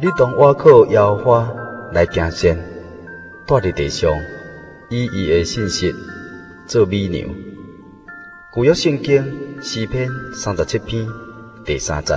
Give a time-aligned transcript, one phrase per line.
[0.00, 1.52] 你当我靠耶和华
[1.90, 2.56] 来行善，
[3.48, 4.08] 住伫地上，
[4.90, 5.92] 以伊的信息
[6.68, 7.28] 做美娘。
[8.54, 11.04] 旧约圣经诗篇三十七篇
[11.64, 12.14] 第三节。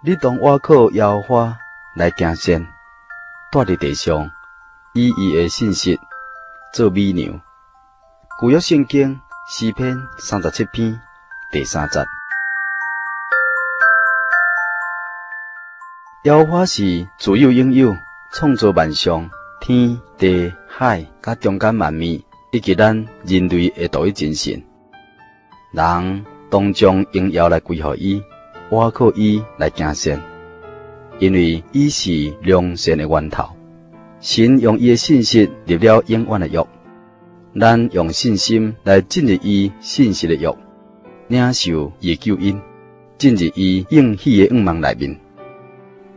[0.00, 1.58] 你当我靠耶和华
[1.94, 2.66] 来行善，
[3.52, 4.28] 住伫地上。
[4.92, 6.00] 以伊的信息
[6.74, 7.40] 做美娘。
[8.40, 11.00] 旧约圣经诗篇三十七篇
[11.52, 12.04] 第三节。
[16.24, 17.96] 耶和华是自有永有，
[18.32, 22.02] 创造万象、天地海，甲中间万物，
[22.50, 24.60] 以及咱人类的独一精神。
[25.72, 28.20] 人当将荣耀来归乎伊，
[28.70, 30.20] 我靠伊来行善，
[31.20, 33.59] 因为伊是良善的源头。
[34.20, 36.66] 神用伊的信息立了永远的约，
[37.58, 40.54] 咱用信心来进入伊信息的约，
[41.28, 42.60] 领受伊救恩，
[43.16, 45.18] 进入伊应许的愿望内面。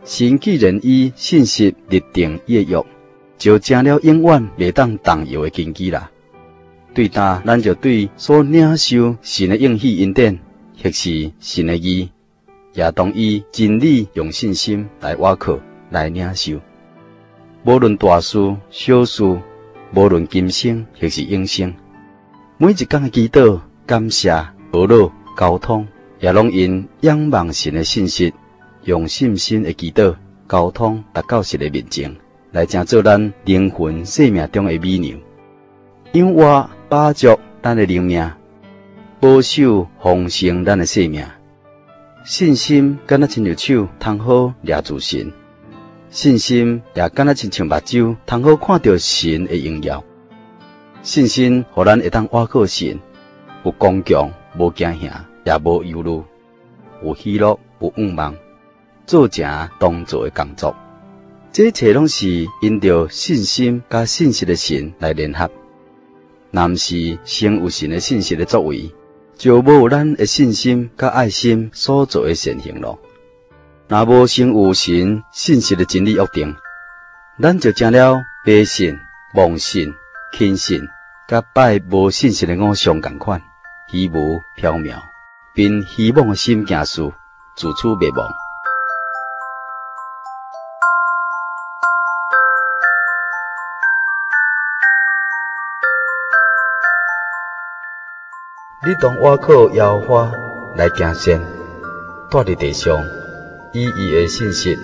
[0.04, 2.84] 神既然以信息立定伊的约，
[3.38, 6.10] 就成了永远袂当动摇的根基啦。
[6.92, 10.38] 对哒，咱就对所领受神的应许恩典，
[10.82, 12.10] 或是神的义，
[12.74, 16.60] 也当以真理用信心来倚靠来领受。
[17.66, 18.38] 无论大事
[18.68, 19.24] 小事，
[19.94, 21.74] 无论今生或是永生，
[22.58, 24.30] 每一天的祈祷、感谢、
[24.70, 25.88] 祷告、交通，
[26.20, 28.34] 也拢因仰望神的信息，
[28.82, 30.14] 用信心的祈祷、
[30.46, 32.14] 交通，达到神的面前，
[32.52, 35.18] 来成做咱灵魂生命中的美娘。
[36.12, 38.30] 因我把住咱的灵命，
[39.20, 41.24] 保守丰盛咱的生命。
[42.26, 45.32] 信心敢若亲像手，通好抓住神。
[46.14, 50.04] 信心也敢若亲像目睭，通好看到神的荣耀。
[51.02, 52.96] 信心，互咱会当挖靠神，
[53.64, 56.22] 有刚强，无惊吓，也无忧虑，
[57.02, 58.36] 有喜乐，有盼望，
[59.04, 60.72] 做正当做的工作。
[61.50, 65.50] 这一切拢是因着信心甲信实的神来联合。
[66.52, 68.88] 若毋是先有神的信实的作为，
[69.36, 72.96] 就无有咱的信心甲爱心所做的善行咯。
[73.86, 76.56] 若无先有神信实的真理约定，
[77.38, 78.98] 咱就成了迷信、
[79.34, 79.94] 妄信、
[80.32, 80.88] 轻信，
[81.28, 83.42] 甲拜无信实的偶像共款，
[83.88, 85.02] 虚无缥缈，
[85.52, 87.12] 并希望的心行事，
[87.54, 88.26] 自取灭亡。
[98.86, 100.32] 你当我靠摇花
[100.74, 101.38] 来行善，
[102.30, 103.23] 住伫地上。
[103.76, 104.78] 以伊的信息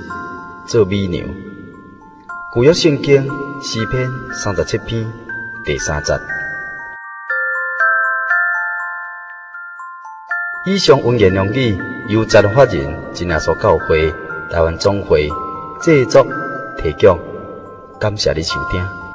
[0.66, 1.24] 做美娘。
[2.52, 3.22] 旧约圣经
[3.62, 5.06] 诗篇三十七篇
[5.64, 6.12] 第三节。
[10.66, 11.78] 以上文言良语
[12.08, 14.12] 由财团法人真耶稣教会
[14.50, 15.28] 台湾总会
[15.80, 16.26] 制作
[16.76, 17.16] 提供，
[18.00, 19.09] 感谢你收听。